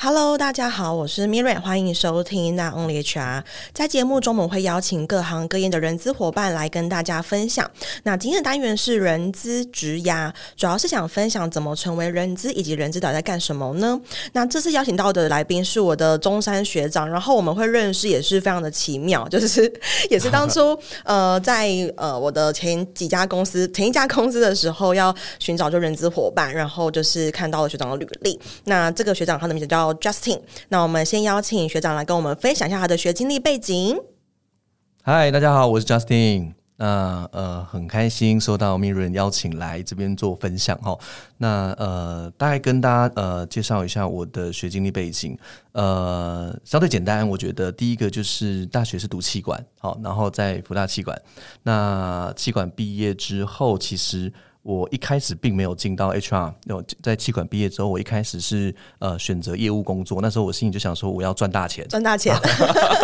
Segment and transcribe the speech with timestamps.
[0.00, 3.42] Hello，大家好，我是 Miriam，欢迎收听那 Only HR。
[3.72, 7.68] 在节目中，我们会邀请各行各业的人资伙伴来跟大家分享。
[8.04, 14.00] 那今天的单元是人资职涯，主要是想分享怎么成为人资，以及人资到底在干什么呢？
[14.34, 19.70] 那这次邀请到的来宾是我的中山学长，然后我们会认识也是非常的奇妙，就是
[20.08, 28.38] 也是当初 呃在呃我的前几家公司前一家公司的时候要寻找就人资伙伴，然后就是看到了学长的履历。
[28.62, 33.98] 那这个学长他的名字叫 Justin，那我们先邀请学长来跟我们分享一下他的学经历背景。
[35.02, 36.54] 嗨，大家好，我是 Justin。
[36.80, 40.96] 那呃，很开心收到 Miriam 邀请来这边做分享哈。
[41.38, 45.36] 那呃，大概跟大家呃介绍一下我的学经历背景。
[45.72, 51.20] 呃，相对简单，我觉得第一个就是大学是读气管，好，然后在福大气管。
[51.64, 54.32] 那气管毕业之后，其实。
[54.68, 56.52] 我一开始并没有进到 HR，
[57.02, 60.20] 在企管毕业之后，我一开始是呃选择业务工作。
[60.20, 62.36] 那时候我心里就想说，我要赚大钱，赚大钱。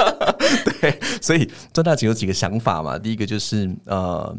[0.82, 2.98] 对，所以赚大钱有几个想法嘛。
[2.98, 4.36] 第一个就是呃，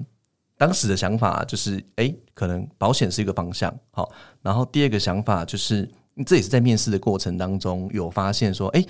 [0.55, 3.75] 当时的想法就是，哎，可能保险是一个方向。
[3.89, 4.07] 好，
[4.43, 5.89] 然后第二个想法就是，
[6.27, 8.85] 这也是在面试的过程当中有发现说，哎。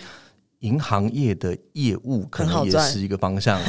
[0.59, 3.59] 银行业的业务可能也是一个方向，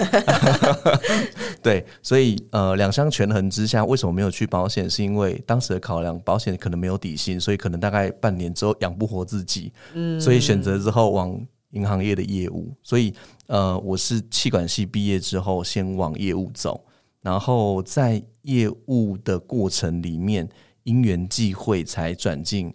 [1.62, 4.89] 对，所以呃，两相权衡之下，为什么没有去保险？
[4.89, 11.39] 是因为当时的考量，保险可能没有底薪，所以可能大概半年之后养不活自己，嗯，所以选择之后往
[11.70, 12.73] 银行业的业务。
[12.83, 13.12] 所以
[13.48, 16.83] 呃，我是气管系毕业之后，先往业务走，
[17.20, 20.48] 然后在业务的过程里面，
[20.84, 22.73] 因缘际会才转进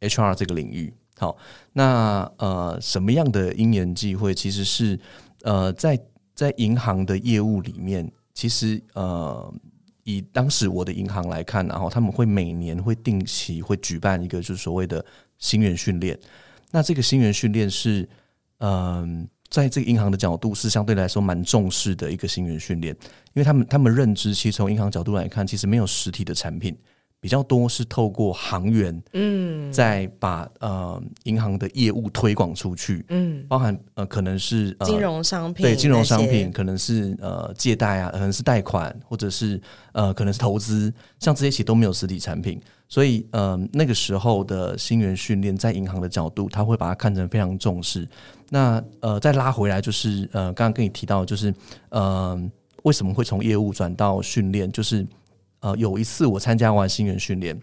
[0.00, 0.92] HR 这个领域。
[1.22, 1.36] 好，
[1.72, 4.98] 那呃，什么样的因缘际会，其实是
[5.44, 5.96] 呃，在
[6.34, 9.54] 在银行的业务里面，其实呃，
[10.02, 15.04] 以当时我的银行来看，然后他们会每年会定期会举办一个就是所谓的
[15.38, 16.18] 新员训练。
[16.72, 18.08] 那这个新员训练是
[18.58, 22.92] 嗯、在这个银行的角度是相对来说蛮重视的一个新员训练，
[23.32, 26.76] 因为他们他们认知，其实从银行角度来看，其实没有实体的产品。
[27.22, 39.60] 比较多是透过行员，嗯，在把呃银行的业务推广出去，嗯，包含呃可能是、呃、金融商品，对金融商品，可能是呃借贷啊，可能是贷款，或者是
[39.92, 48.04] 呃可能是投资，像这些其实都没有实体产品，所以呃那个时候的新员训练，在银行的角度，他会把它看成非常重视。
[48.50, 51.54] 那呃再拉回来，就是呃刚刚跟你提到，就是
[51.90, 52.36] 呃
[52.82, 55.06] 为什么会从业务转到训练，就是。
[55.62, 57.58] 呃，有一次我参加完新人训练，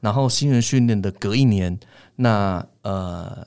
[0.00, 1.78] 然后新人训练的隔一年，
[2.16, 3.46] 那呃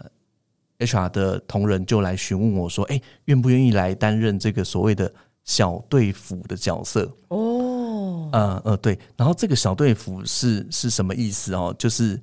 [0.78, 5.12] ，HR 的同仁就来询问我说：“哎，愿不愿意来担任这个所谓的
[5.44, 8.98] 小队服的角色？”哦，呃呃，对。
[9.18, 11.76] 然后这个小队服是是什么意思哦？
[11.78, 12.22] 就是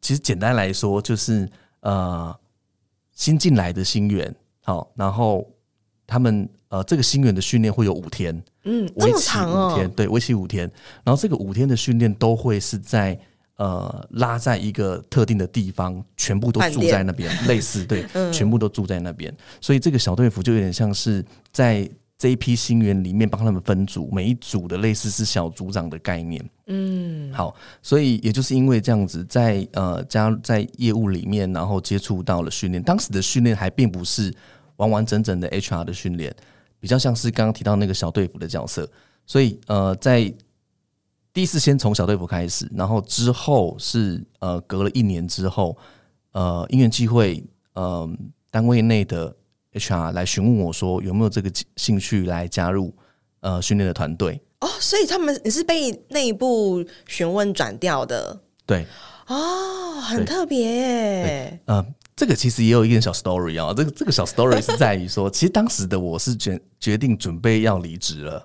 [0.00, 1.46] 其实简单来说，就是
[1.80, 2.34] 呃，
[3.12, 5.46] 新进来的新员，好，然后
[6.06, 6.48] 他们。
[6.76, 10.70] 呃，这个新员的训练会有五天，嗯，为期五天，对，为期五天。
[11.04, 13.18] 然后这个五天的训练都会是在
[13.56, 19.34] 呃拉在一个特定的地方，全部都住在那边，类似对， 嗯，全部都住在那边。
[19.60, 21.88] 所以这个小队服就有点像是在
[22.18, 26.44] 这一批新员里面帮他们分组，每一组的类似是小组长的概念。
[26.66, 32.82] 嗯，好，所以也就是因为这样子在，在呃加在业务里面，然后接触到了训练。
[32.82, 34.34] 当时的训练还并不是
[34.76, 36.34] 完完整整的 HR 的训练。
[36.78, 38.88] 比较像是刚刚提到那个小队服的角色，
[39.26, 40.32] 所以呃，在
[41.32, 45.76] 第一次先从小队服开始，然后之后是呃隔了一年之后，
[46.32, 47.44] 呃因缘际会，
[47.74, 48.08] 呃
[48.50, 49.34] 单位内的
[49.72, 52.94] HR 来询问我说有没有这个兴趣来加入
[53.40, 54.40] 呃训练的团队。
[54.60, 58.86] 哦，所以他们也是被内部询问转调的，对，
[59.26, 61.76] 哦，很特别耶，嗯。
[61.76, 68.42] 呃这个其实也有一点小 story 啊，这个这个小 story 是在于说， 其实当时的我是决决定准备要离职了，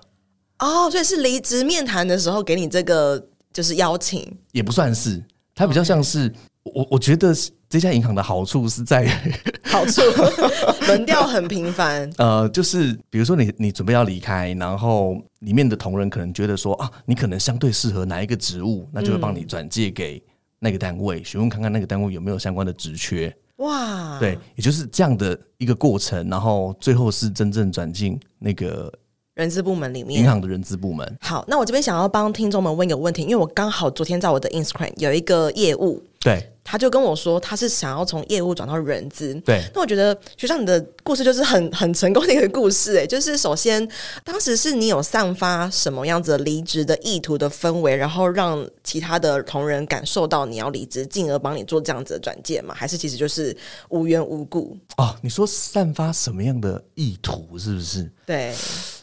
[0.58, 5.24] 哦，所以是离职面谈的时候给你这个就是邀请，也不算是，
[5.54, 6.30] 它比较像是
[6.64, 7.34] 我我觉得
[7.66, 9.06] 这家银行的好处是在
[9.64, 10.02] 好处
[10.86, 20.22] 轮调很频繁，呃，就是比如说你你准备要离开，然后里面的同仁可能觉得说啊，你可能相对适合哪一个职务，那就会帮你转借给
[20.58, 23.34] 那个单位，询问看看那个单位有没有相关的职缺。
[23.62, 28.92] 哇，对，也就是这样的一个过程，然后最后是真正转进那个
[29.34, 31.16] 人资部门里面，银行的人资部门。
[31.20, 36.48] 好，那我这边想要帮听众们问一个问题，因为我刚好昨天在我的 Instagram 有一个业务，对。
[36.64, 39.34] 他就跟我说，他是想要从业务转到人资。
[39.44, 43.86] 对，那我觉得学长你的故事就是很很成功的一个故事，哎，就是首先
[44.22, 52.72] 当时是你有散发什么样子的离职的意图的氛围，然后让其他的同仁感受到你要离职，进而帮你做这样子的转介吗？
[52.72, 53.54] 还是其实就是
[53.88, 54.78] 无缘无故？
[54.98, 58.08] 哦，你说散发什么样的意图，是不是？
[58.24, 58.54] 对，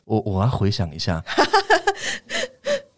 [0.06, 1.22] 我我要回想一下。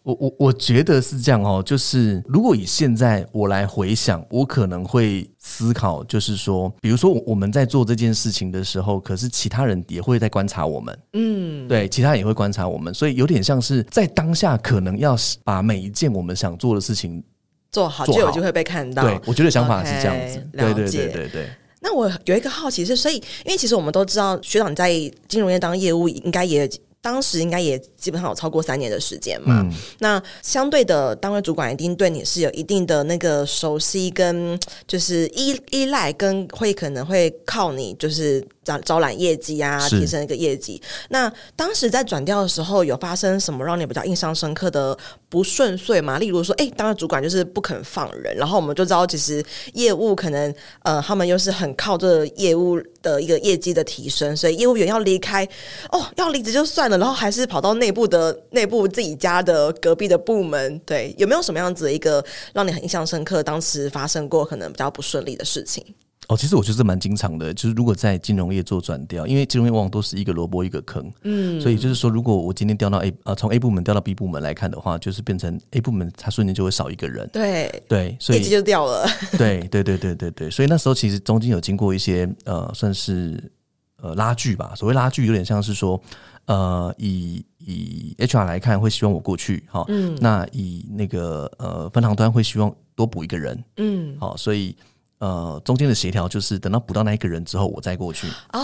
[0.04, 17.22] 我我我觉得是这样哦，就是如果以现在我来回想，我可能会思考，就是说，比如说我们在做这件事情的时候，可是其他人也会在观察我们，嗯，对，其他人也会观察我们，所以有点像是在当下，可能要把每一件我们想做的事情
[17.70, 19.04] 做好，就有机会被看到。
[19.04, 20.44] 对，我觉得想法是这样子。
[20.52, 21.48] 对对对对对。
[21.80, 24.90] 那我有一个好奇是，所以因为其实我们都知道，学长在
[25.28, 26.68] 金融业当业务应该也。
[27.04, 38.44] 当时应该也基本上有超过三年的时间嘛，嗯、那相对的单位主管一定对你是有一定的那个熟悉跟就是依依赖，跟会可能会靠你就是。
[38.64, 40.80] 招招揽业绩啊，提升一个业绩。
[41.08, 44.96] 那当时在转调的时候，有发生什么让你比较印象深刻的
[45.28, 46.16] 不顺遂吗？
[46.20, 49.44] 例如说，哎、欸，当时主管就是不肯放人，然后我们就知道，其实
[49.74, 50.54] 业务可能
[50.84, 55.44] 呃，他们又是很靠这业务的一个业绩的提升，所以业务员要离开，
[55.90, 60.80] 哦，要离职就算了，然后还是跑到内部的内部自己家的隔壁的部门。
[60.86, 63.42] 对，有没有什么样子的一个让你很印象深刻？
[63.42, 65.84] 当时发生过可能比较不顺利的事情？
[66.28, 79.04] 哦，其实我觉得这蛮经常的，就是如果在金融业做转调，因为金融业往往都是一个萝卜一个坑，嗯，所以就是说，如果我今天调到 A 呃从 A 部门调到 B 部门来看的话，就是变成 A 部门它瞬间就会少一个人，对对，所以就掉了，
[79.36, 83.36] 对对对对对对，所以那时候其实中间有经过一些呃算是
[84.02, 85.98] 呃拉锯吧，所谓拉锯有点像是说
[86.44, 94.76] 呃以以 HR 来看会希望我过去哈，嗯，那以那个呃分行端会希望多补一个人，嗯，好，所以。
[95.22, 98.26] 呃，中间的协调就是等到补到那一个人之后，我再过去。
[98.54, 98.58] 哦，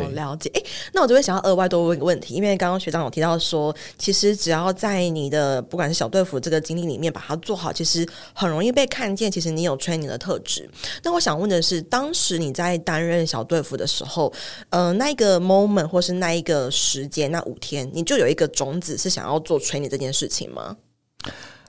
[0.00, 0.50] 嗯、了解。
[0.54, 9.30] 诶，那我就会想要额外多问一个问题，因为刚刚学长有提到说，其实只要在你的不管是小队服这个经历里面把它做好，其实很容易被看见。
[9.30, 10.68] 其实你有 training 的特质。
[11.02, 14.32] 那我想问的是，当时你在担任小队服的时候，
[14.70, 20.76] 呃，那一个 moment 或是那一个时间，那五天，你就有一个种子是想要做 training 这件事情吗？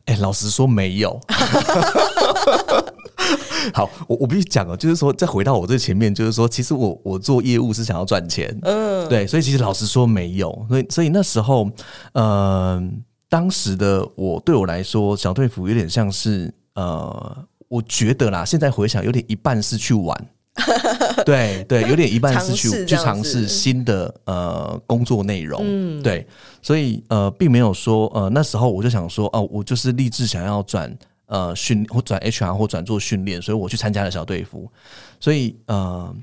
[0.06, 1.18] 哎、欸，老实说没有。
[3.74, 11.66] 好，我我必须讲哦，就是说，再回到我这前面，就是说，其实我我做业务是想要赚钱，嗯，对，所以其实老实说没有，所以所以那时候，
[12.14, 12.84] 嗯、呃，
[13.30, 20.28] 当时的我对我来说，小队服有点像是，呃，我觉得啦，现在回想，有点一半是去玩。
[21.26, 26.28] 对对，有点一半是去去尝试新的呃工作内容，嗯，对，
[26.62, 30.96] 所以呃并没有说呃那时候我就想说哦、呃，我就是立志想要转
[31.34, 34.72] 呃训或转 HR 或转做训练，所以我去参加了小队服，
[35.20, 36.16] 所以呃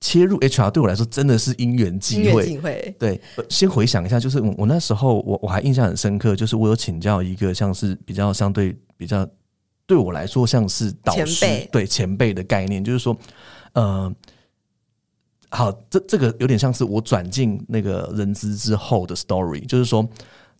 [0.00, 2.94] 切入 HR 对我来说真的是因缘际会，际会。
[2.98, 9.24] 对，先回想一下，就是我我那时候我我还印象很深刻，就是我有请教一个像是比较相对比较。
[9.86, 13.16] 对我来说，像是导师对前辈的概念，就是说，
[13.72, 14.14] 呃，
[15.48, 20.06] 好，这这个有点像是我转进那个人资之后的 story，就是说，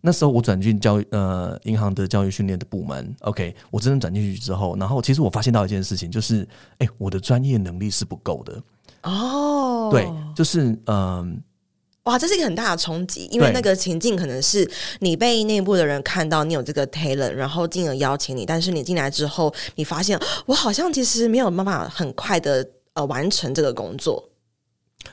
[0.01, 6.47] 那时候我转进教育呃银行的教育训练的部门，OK，我真正转进去之后，然后其实我发现到一件事情，就是，
[6.79, 8.63] 哎，我的专业能力是不够的
[9.03, 10.87] 哦，对，就是嗯。
[10.87, 11.27] 呃
[12.05, 14.67] 哇，这是一个很大的冲击，因为那个情境可能是
[15.01, 24.27] 你被内部的人看到你有这个 talent，然后进而邀请你，但是你进来之后，你发现我好像其实没有办法很快的呃完成这个工作。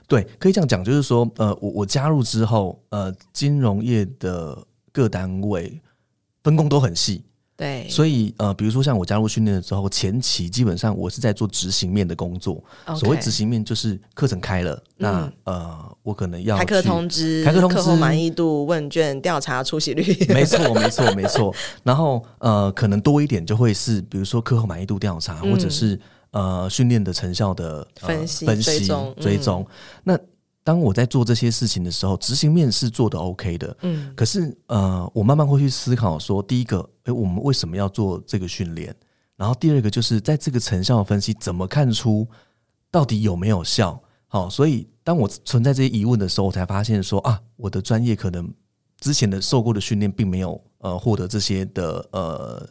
[0.08, 4.58] 对，可以这样讲，就是说，呃，我我加入之后，呃，金融业的
[4.96, 5.82] 各单位
[6.42, 7.22] 分工都很细。
[7.58, 12.62] 对，所以呃，比如说像我加入训练的时候，前期基本上我是在做执行面的工作。
[12.98, 20.04] 所谓执行面就是课程开了，嗯、那呃，我可能要开课通知、开课通知、课后满意度问卷调查出席率。
[20.34, 21.54] 没错，没错，没错。
[21.84, 25.98] 然后呃，可能多一点就会是，比如说课后满意度调查，嗯、或者是
[26.32, 29.16] 呃训练的成效的、呃、分析、分析、追踪。
[29.18, 29.68] 追踪嗯、
[30.04, 30.20] 那
[30.65, 38.93] 当我在做这些事情的时候，执行面是做的 OK 的，嗯，可是呃，我慢慢会去思考说，第一个，诶，我们为什么要做这个训练？
[39.36, 42.27] 然后第二个就是在这个成效分析怎么看出
[42.89, 44.01] 到底有没有效？
[44.27, 48.51] 好，所以当我存在这些疑问的时候，我才发现说啊，我的专业可能
[49.00, 52.69] 之前的受过的训练并没有呃获得这些的呃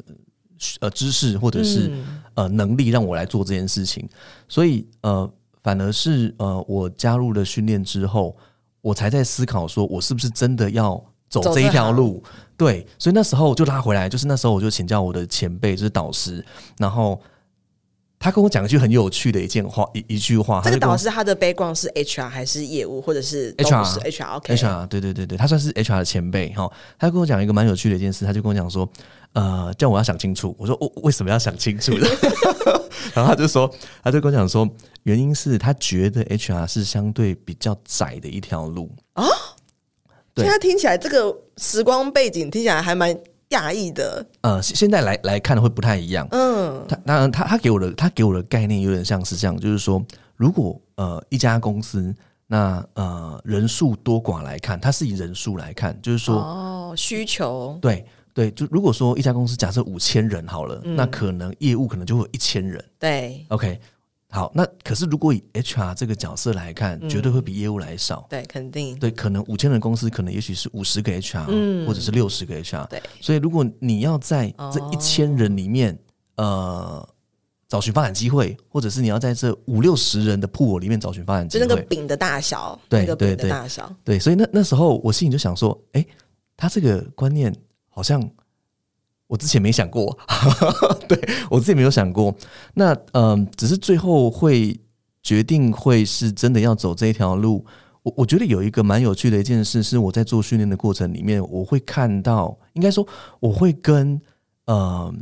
[0.80, 1.92] 呃知识或者是
[2.34, 4.08] 呃能力让我来做这件事情，
[4.48, 5.32] 所以呃。
[5.64, 8.36] 反而是呃，我加入了训练之后，
[8.80, 12.22] 我才在思考说，我是不是真的要走这一条路。
[12.56, 16.44] 对，所以那时候就拉回来，就是那时候我就请教我的前辈，就是导师，
[16.78, 17.20] 然后。
[18.16, 20.62] 他跟我讲一句很有趣的一件话，一一句话。
[20.64, 26.66] 这个导师他的 background 是 HR 还是业务，或者是 HR？HR，OK，HR，、okay、对对对对，他算是 HR 的前辈哈。
[26.98, 28.88] 他跟我讲一个蛮有趣的一件事，他就跟我讲说，
[29.34, 30.56] 呃，叫我要想清楚。
[30.58, 32.06] 我说我为什么要想清楚呢？
[33.12, 33.70] 然后他就说，
[34.02, 34.66] 他就跟我讲说，
[35.04, 39.24] 原因是他觉得 HR 是相对比较窄的一条路啊。
[40.34, 43.18] 对，现在听起来这个时光背景听起来还蛮。
[43.50, 46.26] 讶异的，呃，现在来来看的会不太一样。
[46.32, 52.12] 嗯，他当然，他他给我的他给我的概念有点像是这样，就是说，如果呃一家公司
[52.48, 62.82] 那呃人数多寡来看，它是以人数来看，就是说哦需求，对对，就如果说一家公司假设五千人好了，嗯，那可能业务可能就会有一千人。
[62.98, 63.78] 对，OK。
[64.34, 68.26] 好，那可是如果以 HR 这个角色来看，嗯、绝对会比业务来少。
[68.28, 68.98] 对，肯定。
[68.98, 72.84] 对，可能五千人公司，可能也许是五十个 HR，、嗯、或者是六十个 HR。
[72.88, 75.96] 对，所以如果你要在这一千人里面，
[76.36, 77.08] 哦、呃，
[77.68, 86.08] 找寻发展机会，或者是你要在这五六十人的 pool 里面找寻发展机会，就那个饼的大小，对，那个饼的大小，对，对，对，所以那那时候我心里就想说，哎、欸，
[86.56, 87.54] 他这个观念
[87.88, 88.20] 好像。
[89.34, 90.16] 我之前没想过，
[91.08, 91.18] 对，
[91.50, 92.32] 我自己没有想过。
[92.74, 94.78] 那嗯、只是最后会
[95.24, 97.66] 决定会是真的要走这一条路。
[98.04, 103.04] 我我觉得有一个蛮有趣的一件事，是我在做训练的过程里面，我会看到，应该说
[103.40, 104.20] 我会跟
[104.66, 105.12] 呃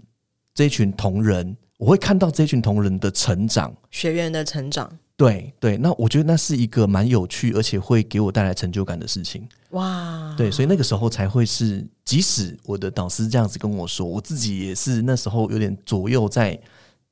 [0.53, 4.93] 这群同仁，我会看到这群同仁的成长，学员的成长。
[5.23, 9.49] 对对，那我觉得那是一个蛮有趣，而且会给我带来成就感的事情。
[9.71, 16.61] 哇，对，所以那个时候才会是，即使我的导师这样子跟我说，我自己也是那时候有点左右在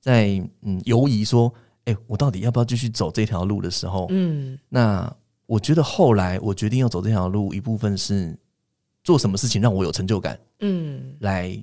[0.00, 0.26] 在
[0.62, 1.52] 嗯犹疑，说，
[1.85, 5.14] 哎，我到底要不要继续走这条路的时候，嗯，那
[5.47, 8.37] 我觉得后来我决定要走这条路，一部分是
[9.05, 11.57] 做什么事情让我有成就感，嗯，来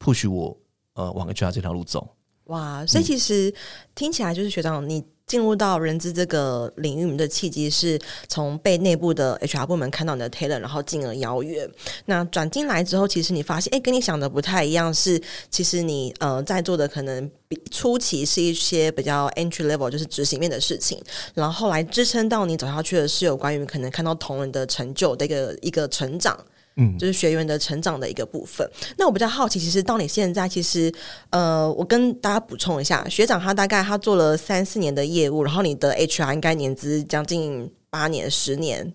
[0.00, 0.56] push 我
[0.94, 2.16] 呃往 HR 这条路走。
[2.44, 3.54] 哇，所以其实
[3.94, 5.04] 听起来就是学长你。
[5.32, 7.98] 进入到人资这个领域的契机是
[8.28, 11.66] 从被内部的 HR 部门看到你的 talent，然后进而邀约。
[12.04, 14.92] 那转进来之后，其实你发现，哎，跟你想的不太一样。
[14.92, 15.18] 是
[15.50, 21.02] 其实你呃在做的可能比初期是一些比较 entry level，就是执行面的事情。
[21.32, 26.38] 然后来支撑到你走下去的是有关于可能看到同仁的成就的一个一个成长。
[26.76, 28.68] 嗯，就是学员的成长的一个部分。
[28.96, 30.92] 那我比较好奇，其实到你现在，其实
[31.30, 38.92] 呃，我跟大家补充一下，学长他大概他做了三四年的业务，然后你的 HR 应该年资将近八年、十年。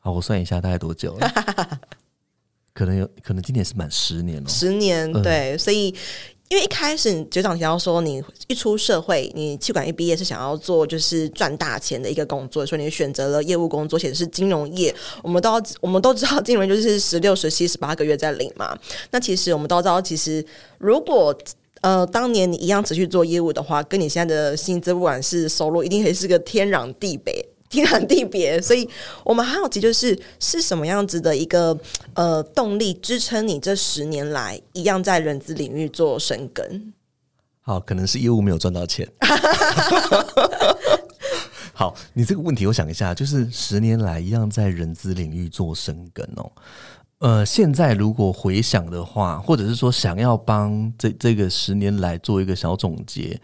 [0.00, 1.80] 好，我算一下大概多久了？
[2.72, 4.48] 可能有可能今年是满十年了。
[4.48, 5.94] 十年，对，嗯、所以。
[6.48, 14.94] 因为一开始学长提到说，你一出社会，你气管一毕业是想要做就是赚大钱的一个工作，所以你选择了业务工作，写的是金融业。
[15.22, 18.74] 我们都要 我们都知道，金融就是十六、十七、十八个月在领嘛。
[19.10, 20.42] 那其实我们都知道，其实
[20.78, 21.36] 如果
[21.82, 27.44] 呃当年你一样持续做业务的话，跟你现在的薪资不管是收入，一定会是个天壤地别。
[27.68, 28.88] 天壤地别，所以
[29.24, 31.78] 我们很好奇，就是是什么样子的一个
[32.14, 36.94] 呃动力支撑你这十年来一样在人资领域做深耕？
[37.60, 39.06] 好，可能是业务没有赚到钱。
[41.74, 46.50] 好，你这个问题我想一下，就是十年来一样在人资领域做深耕哦。
[47.18, 53.38] 呃，现在如果回想的话，或者是说想要帮这这个十年来做一个小总结，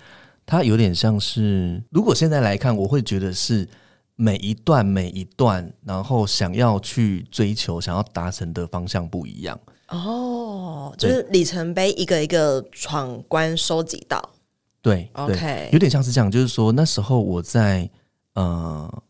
[0.47, 3.69] 它有点像是，如果现在来看，我会觉得是。
[4.17, 14.31] 每一段每一段，然后想要去追求、想要达成的方向不一样哦，就是里程碑一个一个闯关收集到。
[14.81, 17.91] 对，OK，有点像是这样，就是说那时候我在
[18.35, 19.03] 呃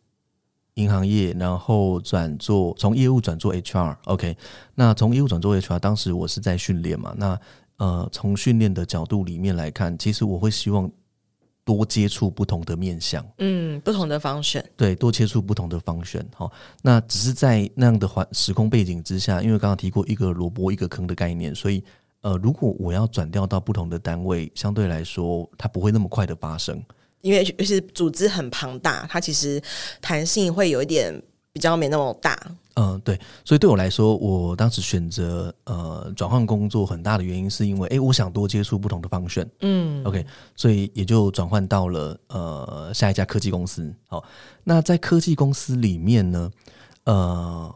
[0.74, 4.36] 银行业，然后转做从业务转做 HR，OK，
[4.74, 7.38] 那从业务转做 HR，当时我是在训练嘛，那
[7.76, 10.90] 呃从训练的角度里面来看，其实我会希望。
[11.64, 16.52] 多接触不同的面向，嗯，不同的方选，对，多接触不同的方选，好，
[16.82, 21.82] 那只是在那样的环时空背景之下，因为刚刚提过一个萝卜一个坑的概念，所以
[22.20, 26.82] 呃，如果我要转调到不同的单位，相对来说，它不会那么快的发生，
[27.22, 29.62] 因为尤其是组织很庞大，它其实
[30.02, 31.14] 弹性会有一点
[31.54, 32.36] 比较没那么大。
[32.74, 39.46] 嗯，对，所以对我来说，我当时选择呃转换工作很大的原因，是因为哎，我想多接触不同的方向。
[39.60, 43.94] 嗯，OK，所以也就转换到了呃下一家科技公司。
[44.08, 44.24] 好，
[44.64, 46.50] 那在科技公司里面呢，
[47.04, 47.72] 呃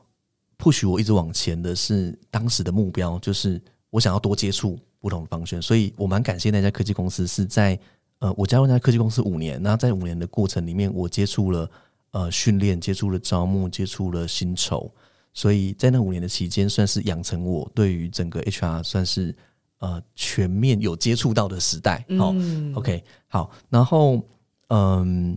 [0.59, 7.79] ，push 我一直往前的是当时的目标，就是我想要多接触不同的方向，所以我蛮感谢那家科技公司是在
[8.19, 11.71] 呃我加入那家科技公司五年，那在五年的过程里面，我接触了。
[12.11, 14.91] 呃，训练接触了招募，接触了薪酬，
[15.35, 19.35] 所以在那五年的期间，算是养成我对于整个 HR 算是
[19.79, 22.05] 呃全面有接触到的时代。
[22.19, 24.23] 好、嗯、OK，好，然后
[24.69, 25.37] 嗯，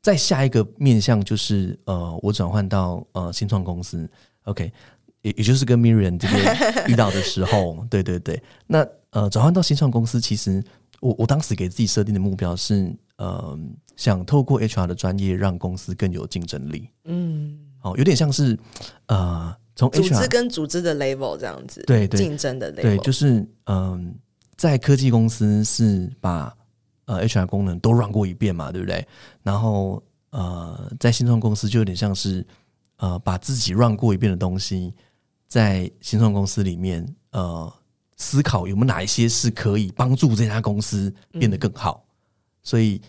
[0.00, 4.08] 再下一个面向就是呃，我转换到呃新创公司
[4.44, 4.72] ，OK，
[5.22, 10.62] 也也就是跟 Miriam 这边 遇到的时候，对对对，那呃转换到新创公司，其实
[11.00, 13.56] 我我当时给自己设定的目标是呃，
[13.96, 16.88] 想透过 HR 的专业，让公司更有竞争力。
[17.04, 17.56] 嗯。
[17.82, 18.58] 哦，有点像是，
[19.06, 24.00] 呃，从组织跟组织的 level 这样子，对对，竞争的 level，对，就是嗯、呃，
[24.56, 26.52] 在科技公司是把
[27.06, 29.06] 呃 HR 功能都 run 过一遍嘛，对不对？
[29.42, 32.44] 然后呃，在新创公司就有点像是
[32.98, 34.92] 呃，把自己 run 过一遍的东西，
[35.48, 37.72] 在新创公司里面呃，
[38.16, 42.11] 思考有没有哪一些是可以帮助这家公司变得更好，嗯、
[42.62, 43.00] 所以。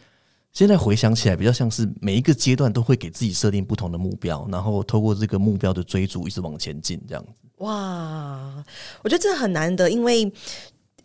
[0.52, 7.32] 现在回想起来，比较像是每一个阶段都会给自己设定不同的目标，然后透过这个目标的追逐，一直往前进，这样子。
[7.58, 8.64] 哇，
[9.02, 10.32] 我觉得这很难得，因为，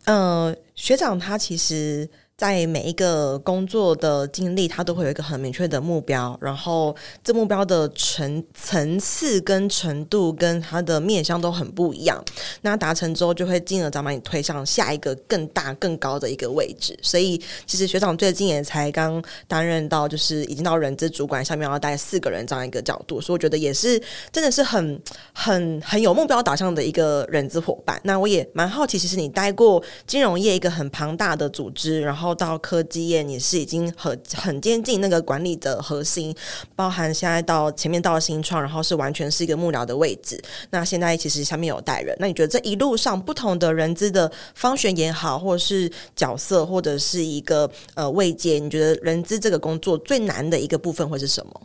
[0.05, 2.07] 呃，学长他其实。
[2.39, 12.25] 在每一个工作的经历，他都会有一个很明确的目标，然后这目标的层层次跟程度跟他的面向都很不一样。
[12.61, 16.97] 那达成之后，就会进而再把你推上下一个更大更高的一个位置。
[17.03, 25.03] 所以，其实学长最近也才刚担任到，就是已经到人资主管下面要带四个人这样一个角度，所以我觉得也是真的是很
[25.33, 28.01] 很很有目标导向的一个人资伙伴。
[28.05, 32.28] 那我也蛮好奇，其实你待过金融业一个很庞大的组织，然后。
[32.35, 36.35] 到科技业，你是已经很很接近那个管理的核心，
[36.75, 40.43] 包含现在到前面到新创，然后是完全是一个幕僚的位置。
[40.71, 51.63] 那现在其实下面有带人，那你觉得这一路上不同的人资的方选也好，或者是角色，或者是一个呃位阶，你觉得人资这个工作最难的一个部分会是什么？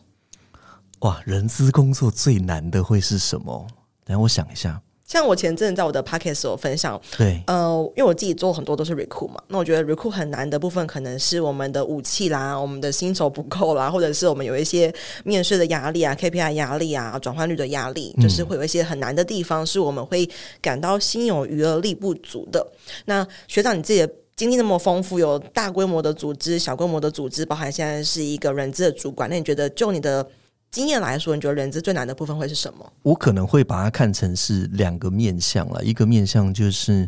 [0.99, 3.67] 哇，人资工作最难的会是什么？
[4.05, 4.81] 等下我想一下。
[5.13, 14.91] 像我前阵在我的 podcast 有分享，对，呃，因为我自己做很多都是 recruit 嘛，那我觉得 recruit 很难的部分可能是我们的武器啦，我们的薪酬不够啦，或者是我们有一些
[15.23, 20.27] 面试的压力啊，KPI 压力啊，转换率的压力，就是会有一些很难的地方，是我们会
[20.59, 22.65] 感到心有余而力不足的。
[23.05, 30.25] 那学长，你自己的经历那么丰富，有大规模的组织、小规模的组织，包含现在是一个人资的主管，那你觉得就你的
[30.73, 32.93] 经验来说，你觉得人资最难的部分会是什么？
[33.03, 35.83] 我可能会把它看成是两个面向了。
[35.83, 37.07] 一个面向就是，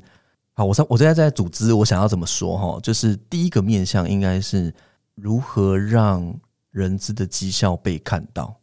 [0.53, 2.79] 好，我在我现在在组织，我想要怎么说哈？
[2.83, 4.71] 就是第一个面向应该是
[5.15, 6.31] 如何让
[6.69, 8.55] 人资的绩效被看到。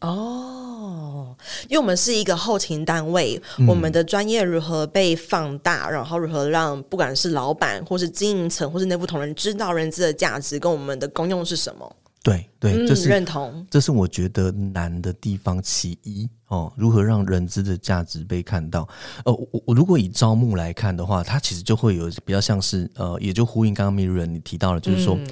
[0.00, 1.36] 哦，
[1.68, 11.94] 因为我们是一个后勤单位，嗯、我们的专业如何被放大，然后如何让不管是老板，或是经营层，或是内部同仁知道人资的价值跟我们的功用是什么？
[12.26, 15.62] 对对，这是、嗯、认同，这是我觉得难的地方。
[15.62, 18.88] 其一哦，如何让人资的价值被看到？
[19.24, 25.26] 呃，我我如果以招募来看的话，它其实就会有比较像是呃，也就呼应刚刚 Miriam 你提到了，就是说、嗯、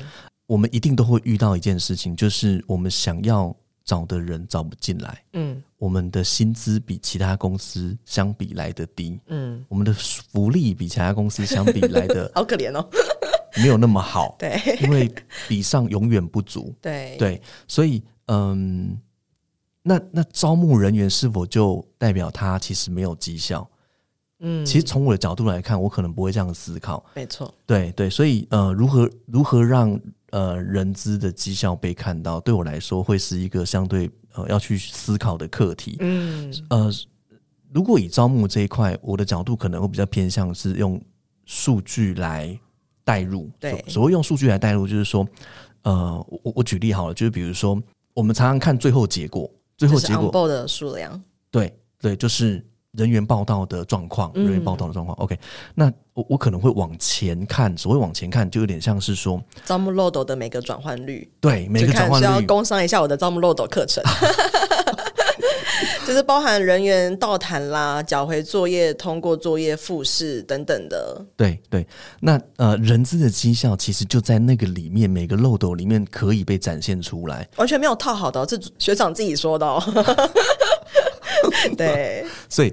[0.47, 3.55] 我们一定都会遇到一件事情，就是我们想要
[3.85, 5.21] 找的人找不进来。
[5.33, 9.19] 嗯，我们的薪资比其他公司相比来的低。
[9.27, 12.89] 嗯，我们的福利比其他公司相比来的 好可怜哦。
[13.57, 15.12] 没有那么好，对，因为
[15.49, 17.17] 比上永远不足，对。
[17.19, 18.99] 对，所以嗯，
[19.83, 23.69] 那那招募人员是否就代表他其实没有绩效？
[24.40, 29.99] 嗯，其实从我的角度来看，我可能不会这样思考，没错，对对，所以呃，如何如何让
[30.31, 36.53] 呃人资的绩效被看到，对我来说会是一个相对呃要去思考的课题，嗯。
[36.71, 36.90] 呃，
[37.73, 41.01] 如果以招募这一块，我的角度可能会比较偏向是用
[41.45, 42.59] 数据来。
[43.05, 45.27] 带入，对，所谓用数据来代入，就是说，
[45.83, 47.79] 呃，我我举例好了，就是比如说，
[48.14, 55.14] 我们常常看最后结果，最后结果的数量，对对，就是人员报道的状况，人员报道的状况。
[55.19, 55.38] 嗯、OK，
[55.75, 64.03] 那我我可能会往前看，所谓往前看，就有点像是说招募漏斗的每个转换率，对，每个转换率，需要工商一下我的招募漏斗课程。
[66.07, 71.25] 就是包含人员到谈啦、缴回作业、通过作业复试等等的。
[71.37, 71.87] 对对，
[72.21, 79.83] 那呃，人资的绩效其实就在那个里面，每个漏斗里面可以被展现出来，完全没有套好的，这学长自己说的哦。
[81.77, 82.73] 对，所以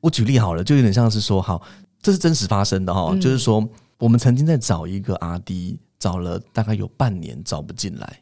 [0.00, 1.60] 我举例好了，就有点像是说，好，
[2.02, 3.66] 这是真实发生的哈、哦，嗯、就是说，
[3.98, 8.20] 我们曾经在找一个阿 D，找了大概有半年找不进来，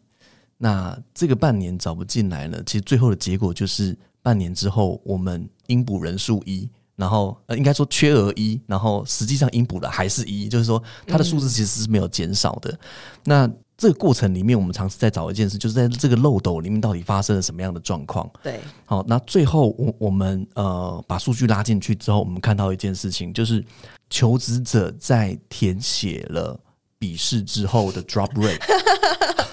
[0.63, 3.99] 那这个半年找不进来呢，其实最后的结果就是。
[4.25, 12.71] 半年之后，我们应补人数一，然后呃，应该说缺额一，然后实际上应补的还是一，就是说它的数字其实是没有减少的。
[12.71, 12.79] 嗯、
[13.25, 18.31] 那这个过程里面，我们尝试在找一件事，就是在这个漏斗里面到底发生了什么样的状况。
[18.45, 23.65] 对，好，那最后我我们呃把数据拉进去之后，我们看到一件事情，就是
[24.09, 26.57] 求职者在填写了
[26.97, 28.61] 笔试之后的 drop rate。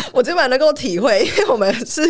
[0.12, 2.02] 我这蛮能够体会，因为我们是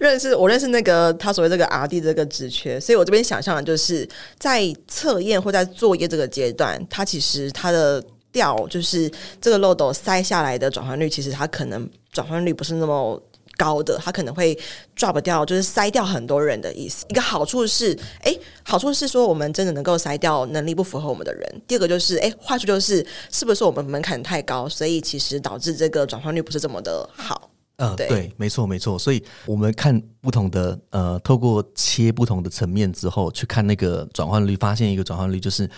[0.00, 8.02] 认识，我认识那个他所谓这个 RD 这个职缺，所以我这边想象的就是在测验或在作业这个阶段，他其实他的。
[8.32, 13.18] 调就是这个漏斗塞下来的转换率，其实它可能转换率不是那么
[13.56, 14.58] 高的，它可能会
[14.96, 17.04] drop 掉，就是筛掉很多人的意思。
[17.08, 21.62] 一个好处是，哎，好处是说我们真的能够筛掉能力不符合我们的人。
[21.66, 27.50] 第二个就是，哎，坏处就是是不是我们门槛太高，所以其实导致这个转换率不是这么的好。
[27.76, 28.98] 嗯、呃，对，没错，没错。
[28.98, 35.68] 所以我们看不同的呃，透过切不同的层面之后去看那个转换率，发现一个转换率就是。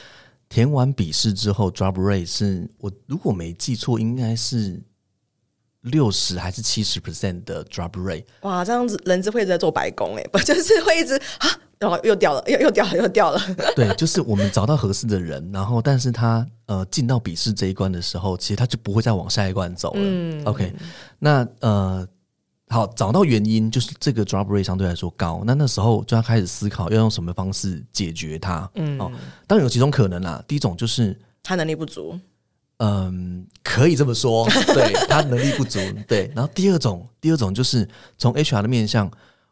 [0.50, 4.80] 填完笔试之后，drop rate 是我如果没记错，应该是
[5.82, 8.24] 六十还是七十 percent 的 drop rate。
[8.42, 13.40] 哇，这样子人资会在做白工哎，不 就是会一直啊，然后又掉了，又又掉了，又掉了。
[13.76, 20.00] 对，就是我们找到合适的人，然后但是他呃进到笔试这一关的时候，其实他就不会再往下一关走了。
[20.02, 20.72] 嗯，OK，
[21.18, 22.06] 那呃。
[22.70, 28.70] 好，找到原因就是这个 drop rate 相对来说高，那那时候就要开始思考要用什么方式解决它。
[28.74, 29.10] 嗯，哦，
[29.46, 30.44] 当然有几种可能啦。
[30.46, 32.20] 第一种就是他能力不足，
[32.78, 35.80] 嗯，可以这么说， 对他能力不足。
[36.06, 37.86] 对，然后第二种，第二种就是
[38.16, 39.10] 从 HR 的面向，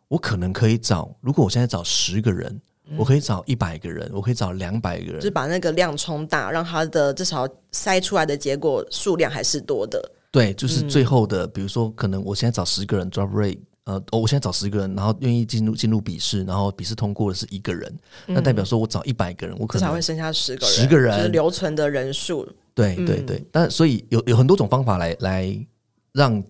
[0.08, 10.00] 我可能可以找，如果我现在找十个人，嗯，我可以找一百个人，我可以找两百个人，就是把那个量冲大，让他的至少筛出来的结果数量还是多的。
[10.30, 17.92] 对，就是最后的，嗯、比如说，可能我现在找十个人 drop rate，呃，我现在找十个人，然后愿意进入进入笔试，然后笔试通过的是一个人，
[18.28, 22.48] 嗯、那代表说我找一百个人，我可能才会剩下十个人，十个人就是留存的人数。
[22.76, 25.66] 对对对，嗯、但所以有有很多种方法来来
[26.12, 26.40] 让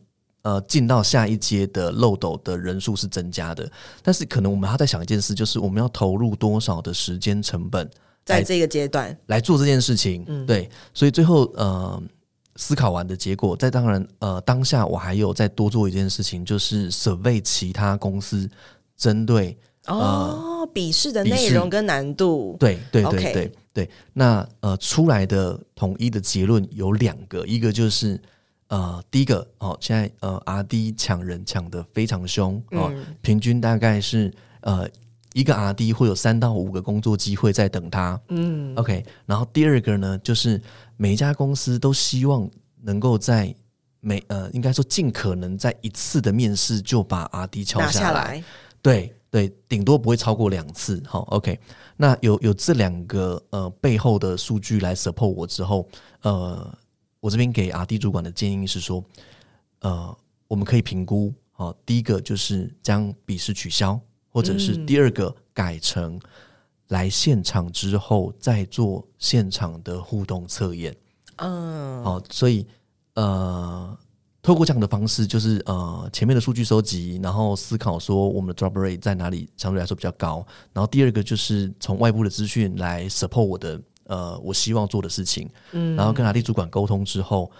[0.43, 3.67] 呃进到下一阶的漏斗的人数是增加的，
[4.03, 7.89] 但是可能我们还要再想一件事，就是我们要投入多少的时间成本
[8.27, 10.23] 在这个阶段来做这件事情。
[10.27, 12.03] 嗯，对，所以最后呃。
[12.59, 18.49] 思考完的结果，在当然呃当下，我还有再多做一件事情，就是 survey 其他公司
[18.97, 19.55] 针对
[19.87, 28.21] 哦笔试的内容跟难度，对对对对对，那呃出来的统一的结论有两个，一个就是
[28.69, 34.89] 呃第一个哦，现在呃 RD 抢人抢的非常凶哦，嗯、平均大概是呃
[35.35, 39.05] 一个 RD 会有三到五个工作机会在等他，嗯，OK。
[39.25, 40.61] 然后第二个呢，就是。
[40.99, 43.55] 每一家公司都希望能够在
[44.01, 48.45] 每呃，应该说尽可能在一次的面试就把 RD 敲下来，下来。
[48.81, 51.03] 对对，顶多不会超过两次。
[51.07, 51.59] 好，OK。
[51.97, 55.89] 那有有这两个呃背后的数据来 support 我之后，
[56.23, 56.79] 呃，
[57.21, 59.05] 我这边给 RD 主管的建议是说，
[59.81, 60.17] 呃，
[60.49, 66.21] 我们可以评估，好，第一个就是将笔试取消，或者是第二个改成。
[66.91, 70.97] 来现场之后再做现场的互动测验，
[71.39, 72.65] 嗯，好，所以
[73.15, 73.99] 呃，
[74.47, 87.51] 透过这样的方式，就是呃，前面的数据收集，然后思考说我们的 drop rate 在哪里相对来说比较高，然后第二个就是从外部的资讯来 support 我的呃，我希望做的事情，嗯，然后跟哪地主管沟通之后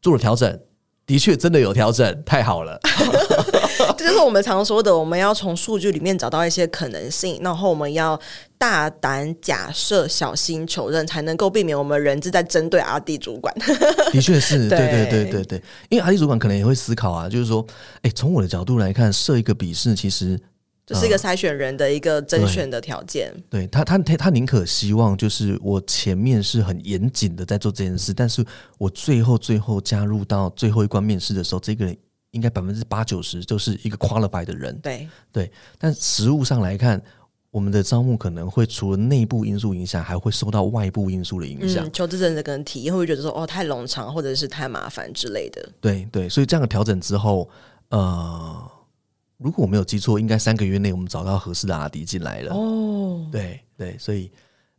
[0.00, 0.58] 做了调整。
[1.06, 2.80] 的确，真的有调整，太好了。
[3.98, 8.18] 这就是我们常说的，我们要从数据里面找到一些可能性，然后我们要
[8.56, 13.54] 大胆假设，小心求证，才能够避免我们人质在针对 RD 主管。
[14.12, 17.64] 的确是，对对对对对，因为 RD 主管可能也会思考啊，就是说，
[18.02, 20.40] 哎，从我的角度来看，设一个笔试，其实。
[20.86, 23.32] 这是一个筛选人的一个甄选的条件。
[23.34, 28.44] 嗯、对，对他，他他他宁可希望就是我前面是很严谨的在做这件事，但是
[28.76, 31.96] 我最后最后加入到最后一关面试的时候，这个人
[32.32, 34.78] 应该百分之八九十就是一个 qualified 的人。
[34.80, 37.00] 对对，但实物上来看，
[37.50, 41.86] 我们的招募可能会除了内部因素影响，还会受到外部因素的影响。
[41.86, 45.66] 嗯、求职者可能体验会觉得说哦太冗长，或者是太麻烦之类的。
[45.80, 47.48] 对对，所以这样的调整之后，
[47.88, 48.70] 呃。
[49.36, 52.54] 如果我没有记错，应该三个月内我们找到合适的阿迪进来了。
[52.54, 54.30] 哦，对对，所以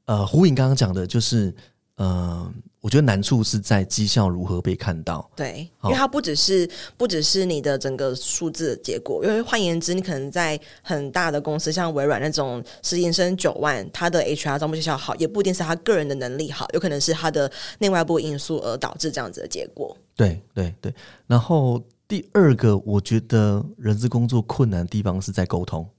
[0.05, 1.53] 呃，胡颖刚刚讲的就是，
[1.97, 5.29] 呃，我觉得难处是在绩效如何被看到。
[5.35, 19.95] 对，因为它不只是不只是你的整个数字的结果，因为换言之，你可能在很大的公司，像微软那种实习生九万，他的 HR 招募绩效好，也不一定是他个人的能力好，有可能是他的内外部因素而导致这样子的结果。
[20.15, 20.93] 对对对，
[21.27, 21.81] 然后。
[22.07, 25.89] 第二个，我觉得人资工作困难的地方是在沟通，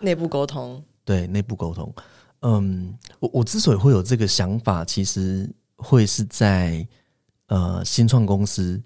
[0.00, 0.82] 内部沟通。
[1.04, 1.94] 对，内部沟通。
[2.40, 6.86] 嗯，我我之所以会有这个想法，其实会是在
[7.46, 8.82] 呃新创公司